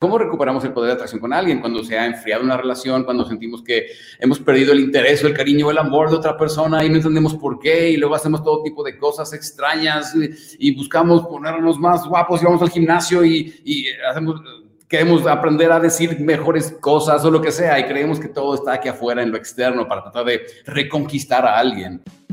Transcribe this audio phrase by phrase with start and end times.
[0.00, 3.26] ¿Cómo recuperamos el poder de atracción con alguien cuando se ha enfriado una relación, cuando
[3.26, 3.88] sentimos que
[4.18, 7.34] hemos perdido el interés el cariño o el amor de otra persona y no entendemos
[7.34, 10.14] por qué y luego hacemos todo tipo de cosas extrañas
[10.58, 14.40] y, buscamos ponernos más guapos y vamos al gimnasio y, y hacemos,
[14.88, 18.72] queremos aprender a decir mejores cosas o lo que sea y creemos que todo está
[18.72, 22.02] aquí afuera en lo externo para tratar de reconquistar a alguien.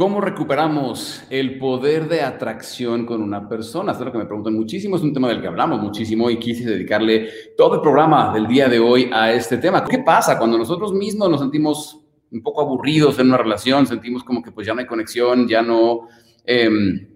[0.00, 3.92] ¿Cómo recuperamos el poder de atracción con una persona?
[3.92, 6.64] Es lo que me preguntan muchísimo, es un tema del que hablamos muchísimo y quise
[6.64, 9.84] dedicarle todo el programa del día de hoy a este tema.
[9.84, 12.00] ¿Qué pasa cuando nosotros mismos nos sentimos
[12.30, 15.60] un poco aburridos en una relación, sentimos como que pues ya no hay conexión, ya
[15.60, 16.08] no...
[16.46, 17.06] Em,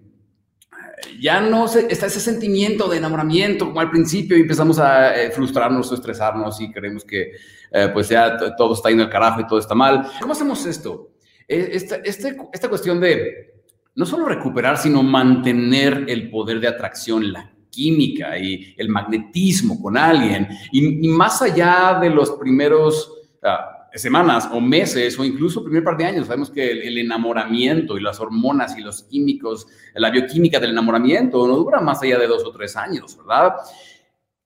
[1.19, 5.91] ya no está ese sentimiento de enamoramiento como al principio y empezamos a eh, frustrarnos
[5.91, 7.31] o estresarnos y creemos que
[7.71, 10.07] eh, pues ya todo está yendo al carajo y todo está mal.
[10.21, 11.14] ¿Cómo hacemos esto?
[11.47, 13.55] Eh, esta, este, esta cuestión de
[13.95, 19.97] no solo recuperar, sino mantener el poder de atracción, la química y el magnetismo con
[19.97, 23.11] alguien, y, más allá de los primeros
[23.43, 28.01] ah, semanas o meses o incluso primer par de años, sabemos que el, enamoramiento y
[28.01, 32.43] las hormonas y los químicos, la bioquímica del enamoramiento no dura más allá de dos
[32.45, 33.55] o tres años, ¿verdad?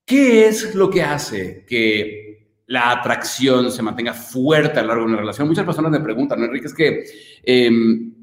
[0.04, 2.19] ¿Qué es lo que hace que
[2.70, 5.48] la atracción se mantenga fuerte a lo largo de una relación.
[5.48, 6.68] Muchas personas me preguntan, ¿no, Enrique?
[6.68, 7.04] Es que,
[7.42, 8.14] em,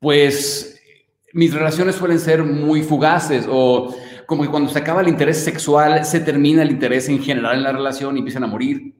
[0.00, 0.80] pues,
[1.34, 3.94] mis relaciones suelen ser muy fugaces o
[4.24, 7.62] como que cuando se acaba el interés sexual, se termina el interés en general en
[7.62, 8.94] la relación y empiezan a morir.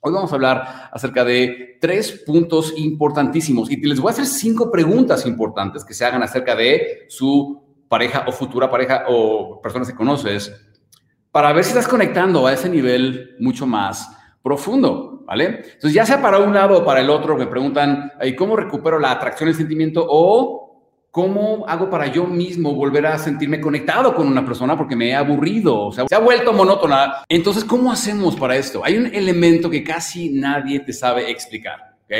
[0.00, 4.72] Hoy vamos a hablar acerca de tres puntos importantísimos y les voy a hacer cinco
[4.72, 9.94] preguntas importantes que se hagan acerca de su pareja o futura pareja o personas que
[9.94, 10.52] conoces
[11.38, 14.10] para ver si estás conectando a ese nivel mucho más
[14.42, 15.62] profundo, ¿vale?
[15.74, 19.12] Entonces, ya sea para un lado o para el otro, me preguntan, ¿cómo recupero la
[19.12, 20.04] atracción, el sentimiento?
[20.04, 20.82] O
[21.12, 25.14] ¿cómo hago para yo mismo volver a sentirme conectado con una persona porque me he
[25.14, 25.78] aburrido?
[25.78, 27.22] O sea, se ha vuelto monótona.
[27.28, 28.84] Entonces, ¿cómo hacemos para esto?
[28.84, 32.14] Hay un elemento que casi nadie te sabe explicar, ¿ok?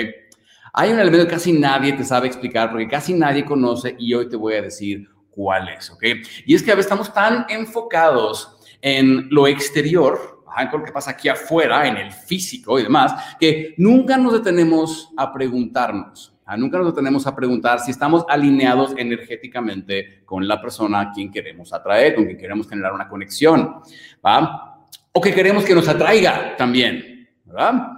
[0.74, 4.28] Hay un elemento que casi nadie te sabe explicar porque casi nadie conoce y hoy
[4.28, 6.04] te voy a decir cuál es, ¿ok?
[6.46, 11.12] Y es que a veces estamos tan enfocados en lo exterior, en lo que pasa
[11.12, 16.94] aquí afuera, en el físico y demás, que nunca nos detenemos a preguntarnos, nunca nos
[16.94, 22.24] detenemos a preguntar si estamos alineados energéticamente con la persona a quien queremos atraer, con
[22.24, 23.76] quien queremos generar una conexión,
[24.24, 24.86] ¿va?
[25.12, 27.88] O que queremos que nos atraiga también, ¿verdad?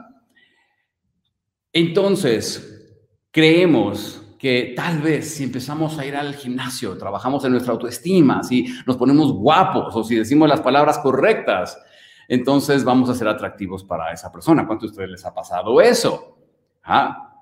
[1.72, 2.98] Entonces,
[3.30, 8.64] creemos que tal vez si empezamos a ir al gimnasio, trabajamos en nuestra autoestima, si
[8.86, 11.78] nos ponemos guapos o si decimos las palabras correctas,
[12.26, 14.66] entonces vamos a ser atractivos para esa persona.
[14.66, 16.38] ¿Cuánto a ustedes les ha pasado eso?
[16.82, 17.34] ¿Ah?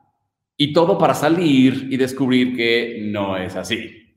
[0.56, 4.16] Y todo para salir y descubrir que no es así.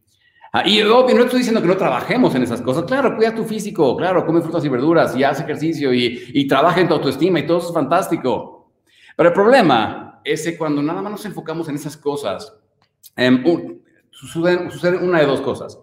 [0.52, 2.86] Ah, y obvio, no estoy diciendo que no trabajemos en esas cosas.
[2.86, 6.82] Claro, cuida tu físico, claro, come frutas y verduras y haz ejercicio y, y trabaja
[6.82, 8.74] en tu autoestima y todo eso es fantástico.
[9.16, 12.58] Pero el problema es que cuando nada más nos enfocamos en esas cosas,
[13.16, 13.44] Em,
[14.12, 15.80] sucede, una de dos cosas.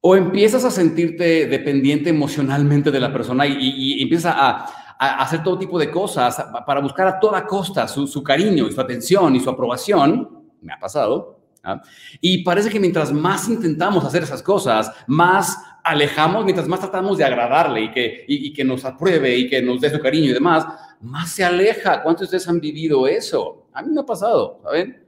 [0.00, 5.78] O empiezas a sentirte dependiente emocionalmente de la persona y, empiezas a, hacer todo tipo
[5.78, 10.44] de cosas para buscar a toda costa su, cariño y su atención y su aprobación.
[10.60, 11.40] Me ha pasado.
[11.62, 11.80] ¿ah?
[12.20, 17.24] Y parece que mientras más intentamos hacer esas cosas, más alejamos, mientras más tratamos de
[17.24, 20.66] agradarle y que, y que nos apruebe y que nos dé su cariño y demás,
[21.00, 22.02] más se aleja.
[22.02, 23.66] ¿Cuántos de ustedes han vivido eso?
[23.72, 25.03] A mí me ha pasado, ¿saben?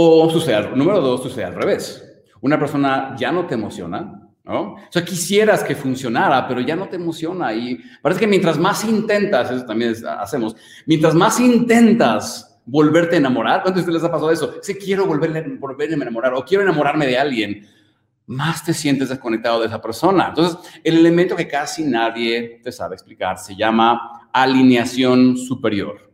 [0.00, 2.00] O sucede, número dos, sucede al revés.
[2.40, 4.74] Una persona ya no te emociona, ¿no?
[4.74, 7.52] O sea, quisieras que funcionara, pero ya no te emociona.
[7.52, 10.54] Y parece que mientras más intentas, eso también hacemos,
[10.86, 14.54] mientras más intentas volverte a enamorar, ¿cuántos de ustedes les ha pasado eso?
[14.62, 17.66] Si quiero volverme, volverme a enamorar o quiero enamorarme de alguien,
[18.26, 20.28] más te sientes desconectado de esa persona.
[20.28, 26.07] Entonces, el elemento que casi nadie te sabe explicar se llama alineación superior.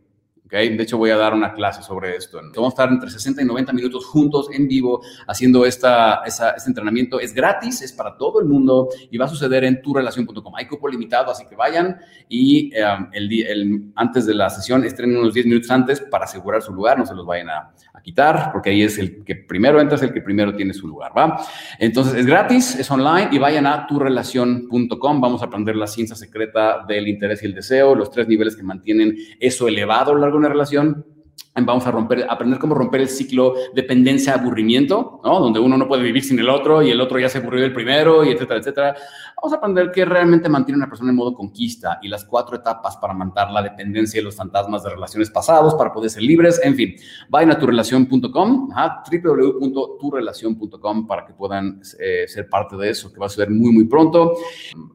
[0.55, 2.39] De hecho, voy a dar una clase sobre esto.
[2.55, 7.19] Vamos a estar entre 60 y 90 minutos juntos en vivo haciendo esta, este entrenamiento.
[7.19, 10.55] Es gratis, es para todo el mundo y va a suceder en turrelación.com.
[10.55, 11.99] Hay cupo limitado, así que vayan
[12.29, 16.73] y um, el, antes de la sesión estrenen unos 10 minutos antes para asegurar su
[16.73, 17.73] lugar, no se los vayan a,
[18.05, 21.11] quitar, porque ahí es el que primero entra, es el que primero tiene su lugar,
[21.17, 21.43] ¿va?
[21.79, 25.19] Entonces, es gratis, es online y vayan a turrelación.com.
[25.19, 28.61] Vamos a aprender la ciencia secreta del interés y el deseo, los tres niveles que
[28.61, 31.14] mantienen eso elevado a lo largo de una relación
[31.63, 35.39] vamos a romper, aprender cómo romper el ciclo dependencia-aburrimiento, ¿no?
[35.39, 37.71] Donde uno no puede vivir sin el otro y el otro ya se aburrió del
[37.71, 38.95] primero y etcétera, etcétera.
[39.37, 42.97] Vamos a aprender qué realmente mantiene una persona en modo conquista y las cuatro etapas
[42.97, 46.59] para matar la dependencia y los fantasmas de relaciones pasados para poder ser libres.
[46.63, 46.95] En fin,
[47.29, 53.29] vayan a turelación.com, www.turelación.com para que puedan eh, ser parte de eso, que va a
[53.29, 54.33] ser muy, muy pronto.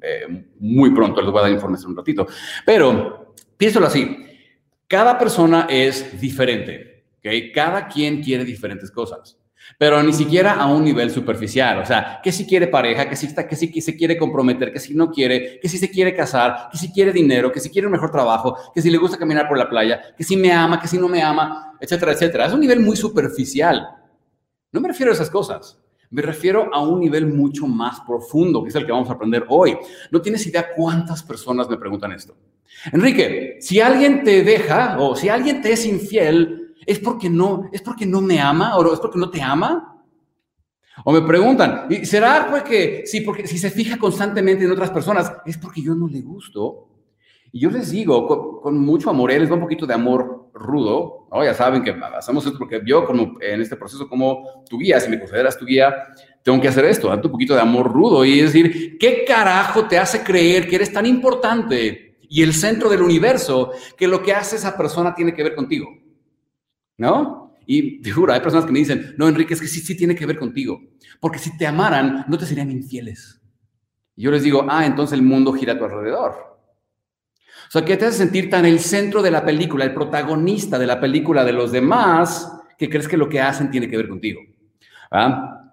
[0.03, 2.27] Eh, muy pronto, les voy a dar información un ratito.
[2.67, 4.27] Pero piénsalo así
[4.91, 7.55] cada persona es diferente, ¿ok?
[7.55, 9.39] Cada quien quiere diferentes cosas,
[9.79, 11.79] pero ni siquiera a un nivel superficial.
[11.79, 14.81] O sea, que si quiere pareja, que si, está, que si se quiere comprometer, que
[14.81, 17.87] si no quiere, que si se quiere casar, que si quiere dinero, que si quiere
[17.87, 20.81] un mejor trabajo, que si le gusta caminar por la playa, que si me ama,
[20.81, 22.47] que si no me ama, etcétera, etcétera.
[22.47, 23.87] Es un nivel muy superficial.
[24.73, 25.79] No me refiero a esas cosas.
[26.11, 29.47] Me refiero a un nivel mucho más profundo, que es el que vamos a aprender
[29.49, 29.77] hoy.
[30.11, 32.37] No tienes idea cuántas personas me preguntan esto.
[32.93, 37.83] Enrique, si alguien te deja o si alguien te es infiel, ¿es porque no, es
[37.83, 40.03] porque no me ama o es porque no te ama?
[41.05, 45.57] O me preguntan, ¿será porque sí, porque si se fija constantemente en otras personas, es
[45.57, 46.89] porque yo no le gusto?
[47.53, 51.45] Y yo les digo con, mucho amor, les da un poquito de amor rudo, ¿no?
[51.45, 55.11] Ya saben que hacemos esto porque yo como en este proceso como tu guía, si
[55.11, 55.95] me consideras tu guía,
[56.43, 59.99] tengo que hacer esto, darte un poquito de amor rudo y decir, ¿qué carajo te
[59.99, 64.55] hace creer que eres tan importante y el centro del universo, que lo que hace
[64.55, 65.89] esa persona tiene que ver contigo.
[66.97, 67.57] ¿No?
[67.67, 70.15] Y te juro, hay personas que me dicen, no, Enrique, es que sí, sí tiene
[70.15, 70.81] que ver contigo.
[71.19, 73.41] Porque si te amaran, no te serían infieles.
[74.15, 76.50] Y yo les digo, ah, entonces el mundo gira a tu alrededor.
[77.71, 80.89] O sea, ¿qué te hace sentir tan el centro de la película, el protagonista de
[80.89, 84.41] la película de los demás, que crees que lo que hacen tiene que ver contigo?
[85.09, 85.71] ¿Ah?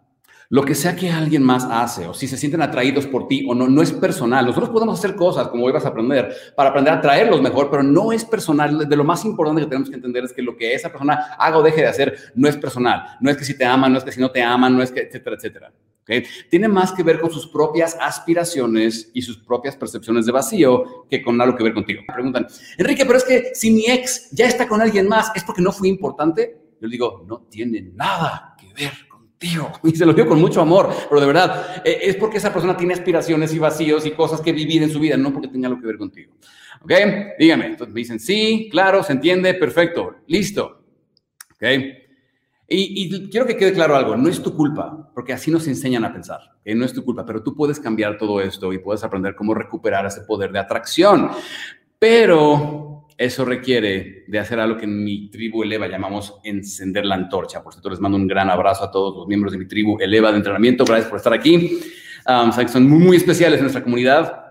[0.50, 3.56] Lo que sea que alguien más hace, o si se sienten atraídos por ti o
[3.56, 4.46] no, no es personal.
[4.46, 7.82] Nosotros podemos hacer cosas, como hoy vas a aprender, para aprender a atraerlos mejor, pero
[7.82, 8.88] no es personal.
[8.88, 11.58] De lo más importante que tenemos que entender es que lo que esa persona haga
[11.58, 13.18] o deje de hacer no es personal.
[13.20, 14.92] No es que si te aman, no es que si no te aman, no es
[14.92, 15.74] que, etcétera, etcétera.
[16.08, 16.24] ¿Okay?
[16.50, 21.22] Tiene más que ver con sus propias aspiraciones y sus propias percepciones de vacío que
[21.22, 22.02] con algo que ver contigo.
[22.08, 25.44] Me preguntan, Enrique, pero es que si mi ex ya está con alguien más, ¿es
[25.44, 26.58] porque no fui importante?
[26.80, 29.08] Yo digo, no tiene nada que ver
[29.38, 32.52] Tío, y se lo digo con mucho amor, pero de verdad, eh, es porque esa
[32.52, 35.68] persona tiene aspiraciones y vacíos y cosas que vivir en su vida, no porque tenga
[35.68, 36.34] algo que ver contigo.
[36.82, 36.92] ¿Ok?
[37.40, 37.68] Dígame.
[37.68, 40.84] Entonces me dicen, sí, claro, se entiende, perfecto, listo.
[41.54, 41.64] ¿Ok?
[42.70, 46.12] Y, quiero que quede claro algo, no es tu culpa, porque así nos enseñan a
[46.12, 49.36] pensar, que no es tu culpa, pero tú puedes cambiar todo esto y puedes aprender
[49.36, 51.30] cómo recuperar ese poder de atracción.
[51.98, 57.64] Pero eso requiere de hacer algo que en mi tribu Eleva llamamos encender la antorcha.
[57.64, 60.32] Por cierto, les mando un gran abrazo a todos los miembros de mi tribu Eleva
[60.32, 60.84] de entrenamiento.
[60.84, 61.80] Gracias por estar aquí.
[62.28, 64.44] Um, son muy, muy especiales en nuestra comunidad.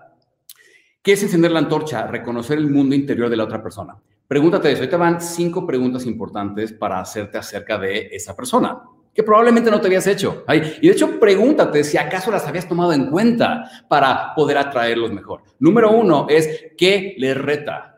[1.03, 2.07] ¿Qué es encender la antorcha?
[2.07, 3.95] Reconocer el mundo interior de la otra persona.
[4.27, 4.83] Pregúntate eso.
[4.83, 8.81] Ahí te van cinco preguntas importantes para hacerte acerca de esa persona
[9.17, 10.45] que probablemente no te habías hecho.
[10.47, 15.41] y de hecho, pregúntate si acaso las habías tomado en cuenta para poder atraerlos mejor.
[15.57, 17.97] Número uno es, ¿qué le reta?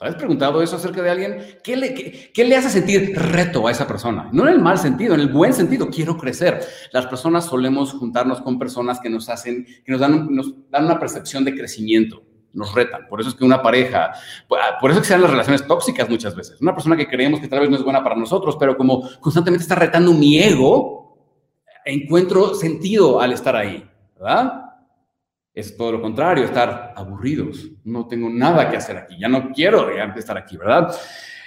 [0.00, 1.38] ¿Has preguntado eso acerca de alguien?
[1.62, 4.30] ¿Qué le, hace sentir reto a esa persona?
[4.32, 6.60] No en el mal sentido, en el buen sentido, quiero crecer.
[6.90, 10.28] Las personas solemos juntarnos con personas que nos hacen, que nos dan
[10.72, 13.06] una percepción de crecimiento, nos retan.
[13.08, 14.12] Por eso es que una pareja,
[14.80, 16.60] por eso es que se dan las relaciones tóxicas muchas veces.
[16.60, 19.62] Una persona que creemos que tal vez no es buena para nosotros, pero como constantemente
[19.62, 21.00] está retando mi ego,
[21.84, 23.88] encuentro sentido al estar ahí,
[24.18, 24.64] ¿verdad?
[25.52, 27.70] Es todo lo contrario, estar aburridos.
[27.84, 30.94] No tengo nada que hacer aquí, ya no quiero estar aquí, ¿verdad?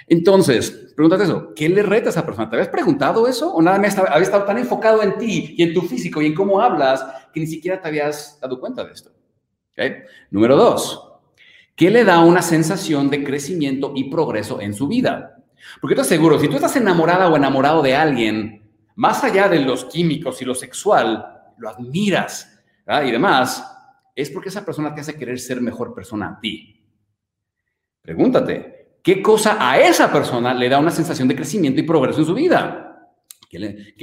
[0.06, 2.50] Entonces, pregúntate eso, ¿qué le reta a esa persona?
[2.50, 3.54] ¿Te habías preguntado eso?
[3.54, 6.34] ¿O nada más habías estado tan enfocado en ti y en tu físico y en
[6.34, 9.10] cómo hablas que ni siquiera te habías dado cuenta de esto?
[10.30, 11.12] Número dos,
[11.74, 15.42] ¿qué le da una sensación de crecimiento y progreso en su vida?
[15.80, 19.86] Porque te aseguro, si tú estás enamorada o enamorado de alguien, más allá de los
[19.86, 23.70] químicos y lo sexual, lo admiras y demás,
[24.14, 26.80] es porque esa persona te hace querer ser mejor persona a ti.
[28.02, 32.26] Pregúntate, ¿qué cosa a esa persona le da una sensación de crecimiento y progreso en
[32.26, 32.83] su vida?
[33.54, 33.94] ¿Qué le,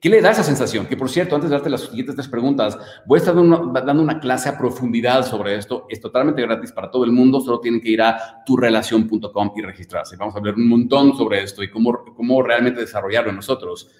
[0.00, 0.86] qué, le da esa sensación?
[0.86, 4.20] Que por cierto, antes de darte las siguientes tres preguntas, voy a estar dando una,
[4.20, 5.86] clase a profundidad sobre esto.
[5.88, 7.40] Es totalmente gratis para todo el mundo.
[7.40, 10.16] Solo tienen que ir a turrelación.com y registrarse.
[10.16, 13.90] Vamos a hablar un montón sobre esto y cómo, cómo realmente desarrollarlo nosotros.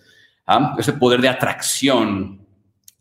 [0.46, 0.76] ¿Ah?
[0.78, 2.46] Ese poder de atracción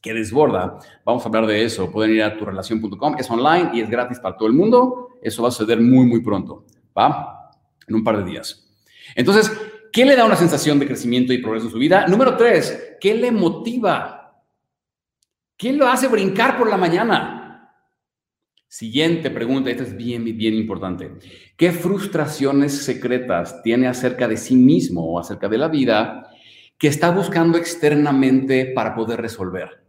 [0.01, 0.79] que desborda.
[1.05, 1.91] Vamos a hablar de eso.
[1.91, 5.09] Pueden ir a turrelación.com, es online y es gratis para todo el mundo.
[5.21, 6.65] Eso va a suceder muy, muy pronto,
[6.97, 7.51] ¿va?
[7.87, 8.67] En un par de días.
[9.15, 9.51] Entonces,
[9.91, 12.07] ¿qué le da una sensación de crecimiento y progreso en su vida?
[12.07, 14.41] Número tres, ¿qué le motiva?
[15.57, 17.41] ¿Qué lo hace brincar por la mañana?
[18.67, 21.11] Siguiente pregunta, esta es bien, bien importante.
[21.57, 26.31] ¿Qué frustraciones secretas tiene acerca de sí mismo o acerca de la vida
[26.77, 29.83] que está buscando externamente para poder resolver?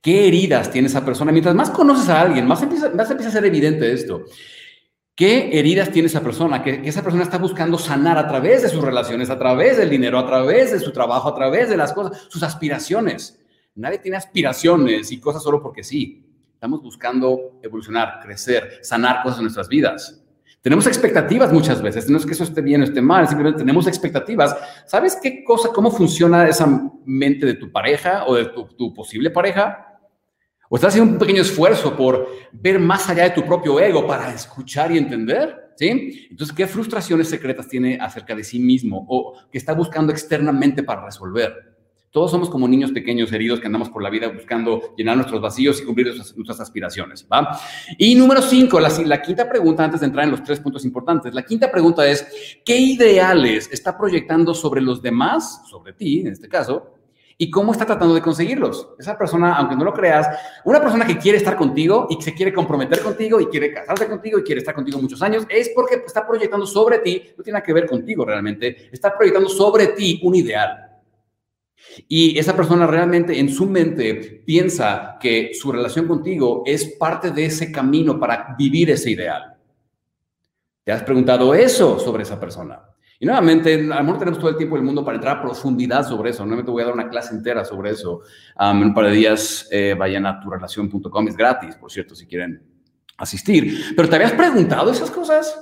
[0.00, 1.32] ¿Qué heridas tiene esa persona?
[1.32, 4.24] Mientras más conoces a alguien, más empieza, más empieza a ser evidente esto.
[5.14, 6.62] ¿Qué heridas tiene esa persona?
[6.62, 9.90] Que, que, esa persona está buscando sanar a través de sus relaciones, a través del
[9.90, 13.38] dinero, a través de su trabajo, a través de las cosas, sus aspiraciones.
[13.74, 16.26] Nadie tiene aspiraciones y cosas solo porque sí.
[16.54, 20.22] Estamos buscando evolucionar, crecer, sanar cosas en nuestras vidas.
[20.62, 22.08] Tenemos expectativas muchas veces.
[22.08, 24.56] No es que eso esté bien o esté mal, simplemente tenemos expectativas.
[24.86, 26.68] ¿Sabes qué cosa, cómo funciona esa
[27.04, 29.91] mente de tu pareja o de tu, posible pareja?
[30.72, 34.32] ¿O estás haciendo un pequeño esfuerzo por ver más allá de tu propio ego para
[34.32, 35.74] escuchar y entender?
[35.76, 36.28] ¿Sí?
[36.30, 41.04] Entonces, ¿qué frustraciones secretas tiene acerca de sí mismo o que está buscando externamente para
[41.04, 41.52] resolver?
[42.10, 45.78] Todos somos como niños pequeños heridos que andamos por la vida buscando llenar nuestros vacíos
[45.82, 47.28] y cumplir nuestras, aspiraciones.
[47.30, 47.60] ¿va?
[47.98, 51.34] Y número cinco, la, la, quinta pregunta, antes de entrar en los tres puntos importantes,
[51.34, 52.26] la quinta pregunta es,
[52.64, 56.91] ¿qué ideales está proyectando sobre los demás, sobre ti en este caso,
[57.42, 58.90] y cómo está tratando de conseguirlos?
[59.00, 60.28] Esa persona, aunque no lo creas,
[60.64, 64.06] una persona que quiere estar contigo y que se quiere comprometer contigo y quiere casarse
[64.06, 67.54] contigo y quiere estar contigo muchos años, es porque está proyectando sobre ti, no tiene
[67.54, 70.88] nada que ver contigo realmente, está proyectando sobre ti un ideal.
[72.06, 77.46] Y esa persona realmente en su mente piensa que su relación contigo es parte de
[77.46, 79.56] ese camino para vivir ese ideal.
[80.84, 82.91] ¿Te has preguntado eso sobre esa persona?
[83.22, 86.04] Y nuevamente, a lo mejor tenemos todo el tiempo del mundo para entrar a profundidad
[86.04, 86.42] sobre eso.
[86.42, 88.22] Nuevamente voy a dar una clase entera sobre eso.
[88.58, 92.60] en un par de días eh, vayan a turelación.com, es gratis, por cierto, si quieren
[93.16, 93.94] asistir.
[93.94, 95.56] Pero ¿te habías preguntado esas cosas?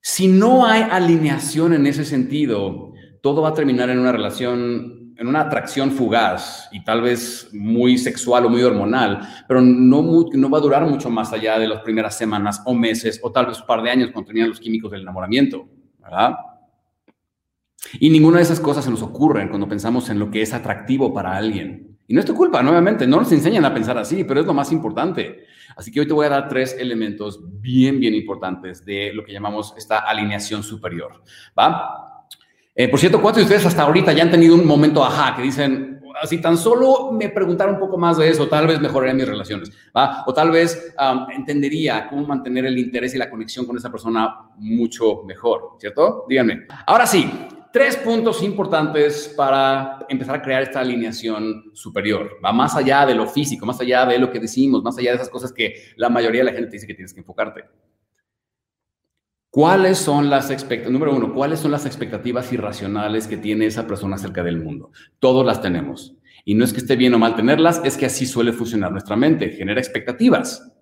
[0.00, 5.26] Si no hay alineación en ese sentido, todo va a terminar en una relación, en
[5.26, 10.58] una atracción fugaz y tal vez muy sexual o muy hormonal, pero no, no va
[10.58, 13.66] a durar mucho más allá de las primeras semanas o meses o tal vez un
[13.66, 15.68] par de años cuando terminan los químicos del enamoramiento,
[18.00, 21.12] Y ninguna de esas cosas se nos ocurren cuando pensamos en lo que es atractivo
[21.12, 21.98] para alguien.
[22.08, 24.54] Y no es tu culpa, nuevamente, no nos enseñan a pensar así, pero es lo
[24.54, 25.44] más importante.
[25.76, 29.32] Así que hoy te voy a dar tres elementos bien, bien importantes de lo que
[29.32, 31.22] llamamos esta alineación superior.
[31.58, 32.26] ¿Va?
[32.74, 35.42] Eh, por cierto, ¿cuántos de ustedes hasta ahorita ya han tenido un momento ajá que
[35.42, 35.95] dicen,
[36.26, 39.72] así tan solo me preguntaron un poco más de eso, tal vez mejoraría mis relaciones.
[40.26, 40.94] O tal vez
[41.34, 46.26] entendería cómo mantener el interés y la conexión con esa persona mucho mejor, ¿cierto?
[46.28, 46.66] Díganme.
[46.86, 47.30] Ahora sí,
[47.72, 52.38] tres puntos importantes para empezar a crear esta alineación superior.
[52.44, 55.16] Va más allá de lo físico, más allá de lo que decimos, más allá de
[55.16, 57.64] esas cosas que la mayoría de la gente dice que tienes que enfocarte.
[59.50, 60.92] ¿Cuáles son las expectativas?
[60.92, 64.90] Número uno, ¿cuáles son las expectativas irracionales que tiene esa persona acerca del mundo?
[65.18, 66.15] Todos las tenemos.
[66.48, 69.16] Y no es que esté bien o mal tenerlas, es que así suele funcionar nuestra
[69.16, 70.72] mente, genera expectativas.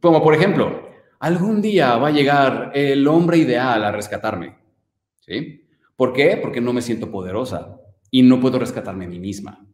[0.00, 4.56] Como por ejemplo, algún día va a llegar el hombre ideal a rescatarme.
[5.18, 5.68] ¿Sí?
[5.96, 6.38] ¿Por qué?
[6.40, 9.66] Porque no me siento poderosa y no puedo rescatarme a mí misma.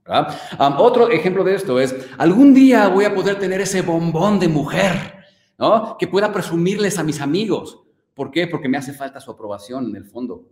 [0.78, 4.94] otro ejemplo de esto es, algún día voy a poder tener ese bombón de mujer
[5.98, 7.82] que pueda presumirles a mis amigos.
[8.14, 8.46] ¿Por qué?
[8.46, 10.48] Porque me hace falta su aprobación en el fondo.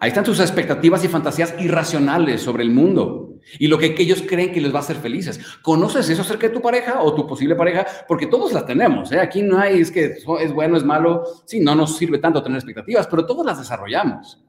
[0.00, 4.52] Ahí están tus expectativas y fantasías irracionales sobre el mundo y lo que ellos creen
[4.52, 5.40] que les va a hacer felices.
[5.60, 7.84] ¿Conoces eso acerca de tu pareja o tu posible pareja?
[8.06, 9.10] Porque todos las tenemos.
[9.10, 9.18] ¿eh?
[9.18, 11.24] Aquí no hay, es que es bueno, es malo.
[11.46, 14.40] Sí, no nos sirve tanto tener expectativas, pero todos las desarrollamos.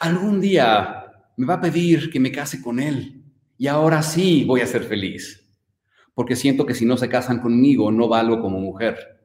[0.00, 1.04] algún día
[1.36, 3.22] me va a pedir que me case con él
[3.56, 5.40] y ahora sí voy a ser feliz
[6.20, 9.19] porque siento que si no se casan conmigo no valgo como mujer.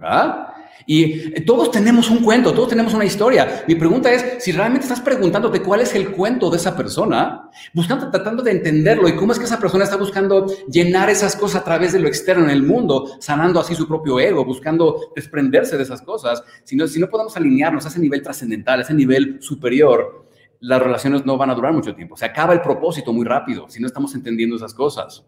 [0.00, 0.54] ¿Ah?
[0.86, 3.64] Y todos tenemos un cuento, todos tenemos una historia.
[3.66, 8.10] Mi pregunta es, si realmente estás preguntándote cuál es el cuento de esa persona, buscando,
[8.10, 11.64] tratando de entenderlo y cómo es que esa persona está buscando llenar esas cosas a
[11.64, 15.82] través de lo externo en el mundo, sanando así su propio ego, buscando desprenderse de
[15.82, 19.42] esas cosas, si no, si no podemos alinearnos a ese nivel trascendental, a ese nivel
[19.42, 20.26] superior,
[20.60, 22.16] las relaciones no van a durar mucho tiempo.
[22.16, 25.26] Se acaba el propósito muy rápido si no estamos entendiendo esas cosas.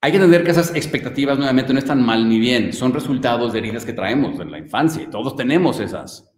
[0.00, 3.58] Hay que entender que esas expectativas nuevamente no están mal ni bien, son resultados de
[3.58, 6.30] heridas que traemos en la infancia y todos tenemos esas.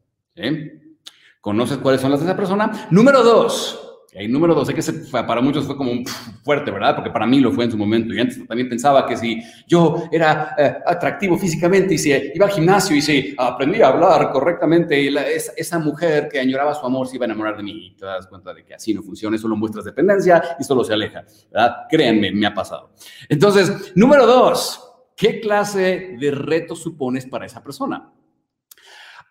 [1.43, 2.89] ¿Conoces cuáles son las de esa persona?
[2.91, 6.05] Número dos, y número dos, sé que para muchos fue como un
[6.43, 6.97] fuerte, ¿verdad?
[6.97, 8.13] Porque para mí lo fue en su momento.
[8.13, 12.53] Y antes también pensaba que si yo era eh, atractivo físicamente y si iba al
[12.53, 15.15] gimnasio y si aprendía a hablar correctamente, y
[15.57, 17.87] esa, mujer que añoraba su amor se iba a enamorar de mí.
[17.87, 20.93] Y te das cuenta de que así no funciona, solo muestras dependencia y solo se
[20.93, 21.77] aleja, ¿verdad?
[21.89, 22.93] Créanme, me ha pasado.
[23.29, 28.13] Entonces, número dos, ¿qué clase de reto supones para esa persona?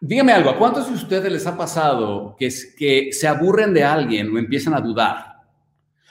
[0.02, 4.34] Dígame algo, ¿a cuántos de ustedes les ha pasado que, que se aburren de alguien
[4.34, 5.30] o empiezan a dudar?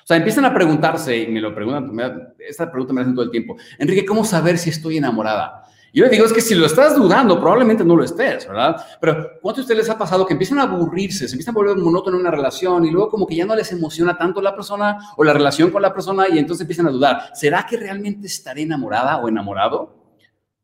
[0.08, 3.56] sea, empiezan a preguntarse, y me lo preguntan, esta pregunta me hacen todo el tiempo,
[3.78, 5.64] Enrique, ¿cómo saber si estoy enamorada?
[5.92, 8.76] Yo le digo, es que si lo estás dudando, probablemente no lo estés, ¿verdad?
[9.00, 11.76] Pero ¿cuánto a ustedes les ha pasado que empiezan a aburrirse, se empiezan a volver
[11.76, 14.98] monótono en una relación y luego como que ya no les emociona tanto la persona
[15.16, 18.62] o la relación con la persona y entonces empiezan a dudar, ¿será que realmente estaré
[18.62, 19.97] enamorada o enamorado?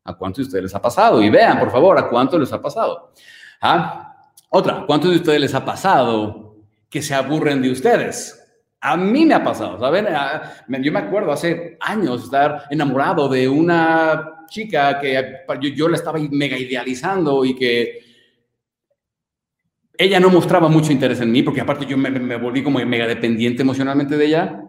[0.05, 1.21] ¿A cuántos de ustedes les ha pasado?
[1.21, 3.11] Y vean, por favor, ¿a cuánto les ha pasado?
[3.59, 4.15] ¿Ah?
[4.49, 6.57] Otra, ¿cuántos de ustedes les ha pasado
[6.89, 8.41] que se aburren de ustedes?
[8.79, 10.05] A mí me ha pasado, ¿saben?
[10.09, 15.43] Ah, yo me acuerdo hace años estar enamorado de una chica que
[15.75, 17.99] yo, la estaba mega idealizando y que
[19.97, 23.63] ella no mostraba mucho interés en mí, porque aparte yo me, volví como mega dependiente
[23.63, 24.64] emocionalmente de ella.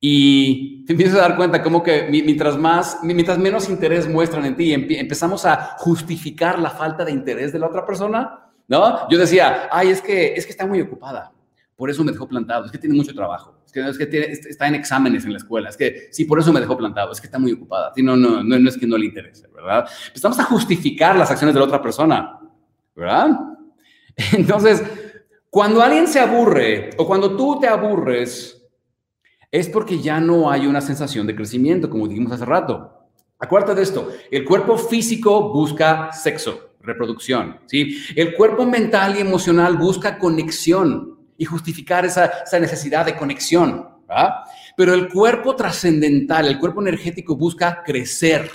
[0.00, 4.56] Y te empiezas a dar cuenta como que mientras más, mientras menos interés muestran en
[4.56, 9.08] ti, empezamos a justificar la falta de interés de la otra persona, ¿no?
[9.08, 11.32] Yo decía, ay, es que, es que está muy ocupada,
[11.74, 14.74] por eso me dejó plantado, es que tiene mucho trabajo es que, tiene, está en
[14.74, 17.38] exámenes en la escuela, es que sí, por eso me dejó plantado, es que está
[17.38, 19.88] muy ocupada, sí, no, no, no, no es que no le interese, ¿verdad?
[20.06, 22.40] Empezamos a justificar las acciones de la otra persona,
[22.94, 23.38] ¿verdad?
[24.32, 24.82] Entonces,
[25.50, 28.57] cuando alguien se aburre o cuando tú te aburres,
[29.50, 33.08] es porque ya no hay una sensación de crecimiento, como dijimos hace rato.
[33.38, 37.96] Acuérdate de esto, el cuerpo físico busca sexo, reproducción, ¿sí?
[38.16, 43.88] El cuerpo mental y emocional busca conexión, y justificar esa, necesidad de conexión.
[44.76, 48.50] Pero el cuerpo trascendental, el cuerpo energético busca crecer.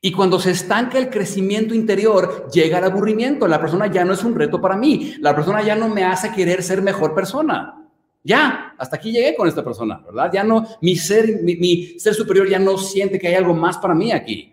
[0.00, 3.46] Y cuando se estanca el crecimiento interior, llega el aburrimiento.
[3.46, 5.14] La persona ya no es un reto para mí.
[5.20, 7.85] La persona ya no me hace querer ser mejor persona.
[8.26, 10.30] Ya, hasta aquí llegué con esta persona, ¿verdad?
[10.32, 13.94] Ya no, mi ser, mi ser superior ya no siente que hay algo más para
[13.94, 14.52] mí aquí.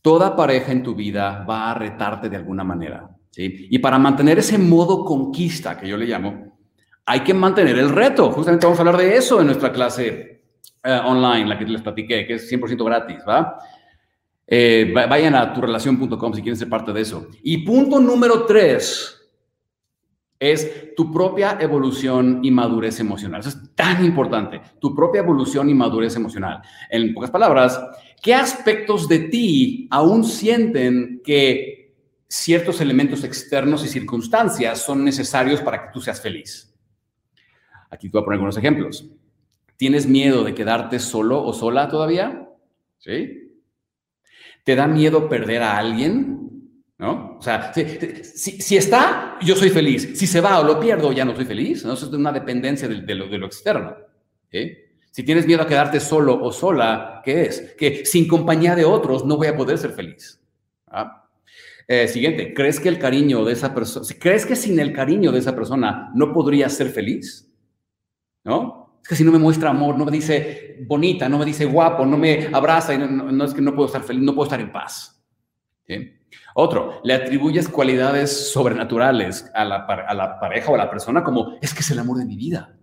[0.00, 3.06] Toda pareja en tu vida va a retarte de alguna manera.
[3.36, 6.58] Y para mantener ese modo conquista, que yo le llamo,
[7.04, 8.30] hay que mantener el reto.
[8.30, 10.44] Justamente vamos a hablar de eso en nuestra clase
[10.82, 13.58] eh, online, la que les platiqué, que es 100% gratis, ¿va?
[14.46, 17.28] Eh, vayan a turrelación.com si quieren ser parte de eso.
[17.42, 19.21] Y punto número tres
[20.50, 23.40] es tu propia evolución y madurez emocional.
[23.40, 26.60] Eso es tan importante, tu propia evolución y madurez emocional.
[26.90, 27.80] En pocas palabras,
[28.22, 31.82] ¿qué aspectos de ti aún sienten que
[32.32, 36.74] ciertos elementos externos y circunstancias son necesarios para que tú seas feliz.
[37.90, 39.06] Aquí te voy a poner algunos ejemplos.
[39.76, 42.48] ¿Tienes miedo de quedarte solo o sola todavía?
[42.96, 43.52] ¿Sí?
[44.64, 46.51] ¿Te da miedo perder a alguien?
[47.02, 47.36] ¿No?
[47.36, 50.16] O sea, si, está, yo soy feliz.
[50.16, 51.84] Si se va o lo pierdo, ya no soy feliz.
[51.84, 51.94] ¿no?
[51.94, 53.96] Eso es una dependencia de, lo, externo.
[55.10, 57.74] Si tienes miedo a quedarte solo o sola, ¿qué es?
[57.76, 60.40] Que sin compañía de otros no voy a poder ser feliz.
[60.86, 61.28] ¿Ah?
[61.88, 65.40] Eh, siguiente, ¿crees que el cariño de esa persona, crees que sin el cariño de
[65.40, 67.52] esa persona no podría ser feliz?
[68.44, 69.00] ¿No?
[69.02, 72.06] Es que si no me muestra amor, no me dice bonita, no me dice guapo,
[72.06, 74.70] no me abraza, y no, es que no puedo estar feliz, no puedo estar en
[74.70, 75.20] paz.
[76.54, 81.80] Otro, le atribuyes cualidades sobrenaturales a la, pareja o a la persona como es que
[81.80, 82.74] es el amor de mi vida.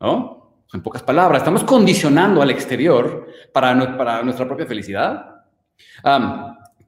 [0.00, 0.64] ¿No?
[0.72, 5.38] En pocas palabras, estamos condicionando al exterior para, para nuestra propia felicidad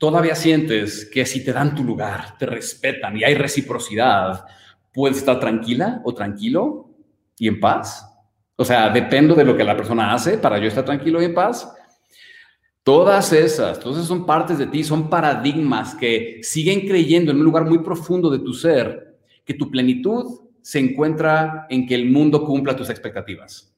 [0.00, 4.46] todavía sientes que si te dan tu lugar, te respetan y hay reciprocidad,
[4.92, 6.88] puedes estar tranquila o tranquilo
[7.38, 8.07] y en paz.
[8.57, 11.35] O sea, dependo de lo que la persona hace para yo estar tranquilo y en
[11.35, 11.70] paz.
[12.83, 17.66] Todas esas, todas son partes de ti, son paradigmas que siguen creyendo en un lugar
[17.66, 22.77] muy profundo de tu ser que tu plenitud se encuentra en que el mundo cumpla
[22.77, 23.75] tus expectativas.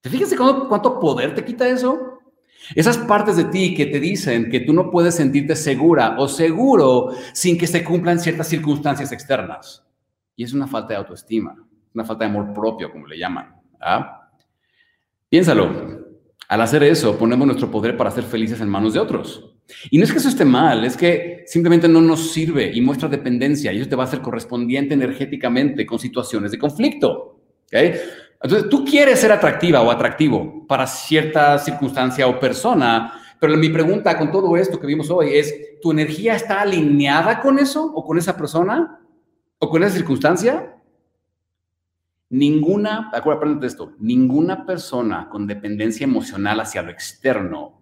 [0.00, 2.18] ¿Te fijas cuánto, cuánto poder te quita eso?
[2.74, 7.10] Esas partes de ti que te dicen que tú no puedes sentirte segura o seguro
[7.32, 9.84] sin que se cumplan ciertas circunstancias externas.
[10.36, 11.56] Y es una falta de autoestima,
[11.94, 13.54] una falta de amor propio, como le llaman.
[13.80, 14.30] ¿ah?
[15.28, 16.07] Piénsalo.
[16.48, 19.54] Al hacer eso, ponemos nuestro poder para ser felices en manos de otros.
[19.90, 23.06] Y no es que eso esté mal, es que simplemente no nos sirve y muestra
[23.06, 27.38] dependencia y eso te va a hacer correspondiente energéticamente con situaciones de conflicto.
[27.66, 27.92] ¿okay?
[28.42, 34.16] Entonces, tú quieres ser atractiva o atractivo para cierta circunstancia o persona, pero mi pregunta
[34.16, 38.16] con todo esto que vimos hoy es, ¿tu energía está alineada con eso o con
[38.16, 39.00] esa persona
[39.58, 40.77] o con esa circunstancia?
[42.30, 47.78] Ninguna, acuérdate de esto, ninguna persona con dependencia emocional hacia lo externo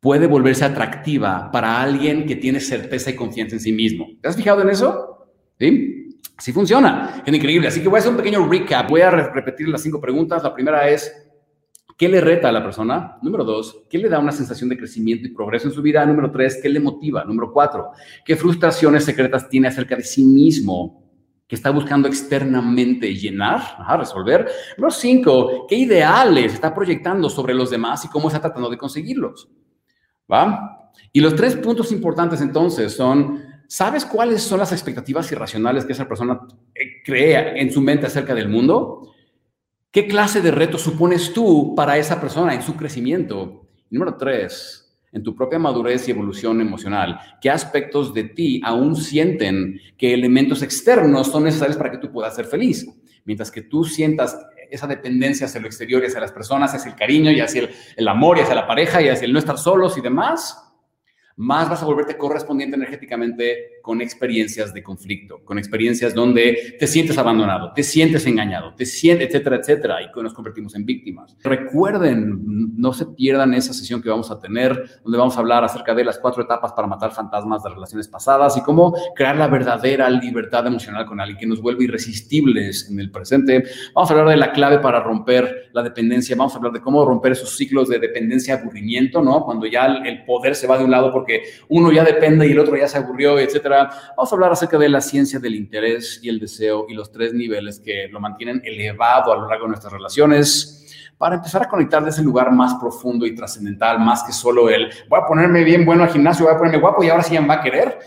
[0.00, 4.06] puede volverse atractiva para alguien que tiene certeza y confianza en sí mismo.
[4.20, 5.26] ¿Te has fijado en eso?
[5.58, 6.16] ¿Sí?
[6.36, 7.22] Así funciona.
[7.26, 7.68] Es increíble.
[7.68, 8.88] Así que voy a hacer un pequeño recap.
[8.88, 10.44] Voy a repetir las cinco preguntas.
[10.44, 11.12] La primera es,
[11.96, 13.18] ¿qué le reta a la persona?
[13.22, 16.06] Número dos, ¿qué le da una sensación de crecimiento y progreso en su vida?
[16.06, 17.24] Número tres, ¿qué le motiva?
[17.24, 17.90] Número cuatro,
[18.24, 21.07] ¿qué frustraciones secretas tiene acerca de sí mismo?
[21.48, 23.62] Que está buscando externamente llenar,
[23.98, 24.48] resolver.
[24.76, 29.48] Número cinco, qué ideales está proyectando sobre los demás y cómo está tratando de conseguirlos.
[30.30, 30.90] ¿Va?
[31.10, 36.06] Y los tres puntos importantes entonces son, ¿sabes cuáles son las expectativas irracionales que esa
[36.06, 36.38] persona
[36.74, 39.14] eh, crea en su mente acerca del mundo?
[39.90, 43.64] ¿Qué clase de reto supones tú para esa persona en su crecimiento?
[43.90, 44.77] número tres,
[45.12, 50.62] en tu propia madurez y evolución emocional, qué aspectos de ti aún sienten que elementos
[50.62, 52.86] externos son necesarios para que tú puedas ser feliz.
[53.24, 54.38] Mientras que tú sientas
[54.70, 57.70] esa dependencia hacia lo exterior y hacia las personas, hacia el cariño y hacia el,
[57.96, 60.68] el amor y hacia la pareja y hacia el no estar solos y demás,
[61.36, 67.16] más vas a volverte correspondiente energéticamente con experiencias de conflicto, con experiencias donde te sientes
[67.16, 71.36] abandonado, te sientes engañado, te sientes, etcétera, etcétera, y nos convertimos en víctimas.
[71.42, 75.94] Recuerden, no se pierdan esa sesión que vamos a tener, donde vamos a hablar acerca
[75.94, 80.10] de las cuatro etapas para matar fantasmas de relaciones pasadas y cómo crear la verdadera
[80.10, 83.64] libertad emocional con alguien que nos vuelve irresistibles en el presente.
[83.94, 87.04] Vamos a hablar de la clave para romper la dependencia, vamos a hablar de cómo
[87.04, 89.44] romper esos ciclos de dependencia, aburrimiento, ¿no?
[89.44, 92.52] Cuando ya el poder se va de un lado porque que uno ya depende y
[92.52, 93.77] el otro ya se aburrió, etcétera.
[94.16, 97.34] Vamos a hablar acerca de la ciencia del interés y el deseo y los tres
[97.34, 100.74] niveles que lo mantienen elevado a lo largo de nuestras relaciones
[101.16, 104.88] para empezar a conectar de ese lugar más profundo y trascendental, más que solo el
[105.08, 107.40] voy a ponerme bien bueno al gimnasio, voy a ponerme guapo y ahora sí ya
[107.40, 107.98] me va a querer.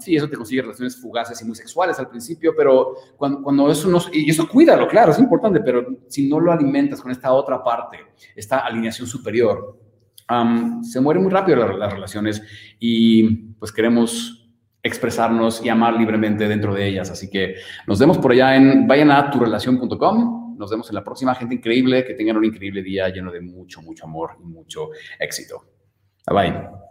[0.00, 3.88] sí, eso te consigue relaciones fugaces y muy sexuales al principio, pero cuando, cuando, eso
[3.88, 4.00] no...
[4.12, 7.98] Y eso cuídalo, claro, es importante, pero si no lo alimentas con esta otra parte,
[8.34, 9.78] esta alineación superior,
[10.82, 12.42] se mueren muy rápido las, relaciones
[12.78, 13.24] y
[13.58, 14.37] pues queremos
[14.88, 17.10] expresarnos y amar libremente dentro de ellas.
[17.10, 20.56] Así que nos vemos por allá en vayan a turelación.com.
[20.58, 21.34] Nos vemos en la próxima.
[21.34, 25.62] Gente increíble, que tengan un increíble día lleno de mucho, mucho amor y mucho éxito.
[26.26, 26.87] Bye bye.